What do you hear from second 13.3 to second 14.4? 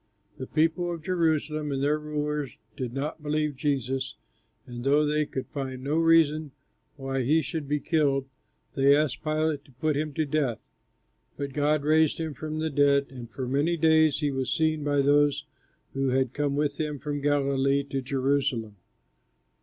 many days he